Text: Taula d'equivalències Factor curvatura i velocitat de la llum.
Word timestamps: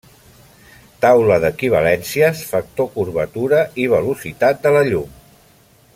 Taula 1.05 1.35
d'equivalències 1.43 2.41
Factor 2.53 2.89
curvatura 2.97 3.61
i 3.85 3.89
velocitat 3.95 4.65
de 4.67 4.77
la 4.79 4.85
llum. 4.93 5.17